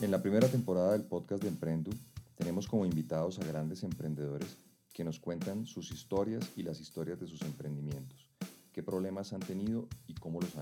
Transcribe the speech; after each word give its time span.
En 0.00 0.10
la 0.10 0.22
primera 0.22 0.48
temporada 0.48 0.92
del 0.92 1.02
podcast 1.02 1.42
de 1.42 1.50
Emprendu 1.50 1.90
tenemos 2.34 2.66
como 2.66 2.86
invitados 2.86 3.38
a 3.38 3.44
grandes 3.44 3.82
emprendedores 3.82 4.56
que 4.94 5.04
nos 5.04 5.20
cuentan 5.20 5.66
sus 5.66 5.90
historias 5.90 6.42
y 6.56 6.62
las 6.62 6.80
historias 6.80 7.20
de 7.20 7.26
sus 7.26 7.42
emprendimientos, 7.42 8.26
qué 8.72 8.82
problemas 8.82 9.34
han 9.34 9.40
tenido 9.40 9.88
y 10.06 10.14
cómo 10.14 10.40
los 10.40 10.56
han. 10.56 10.59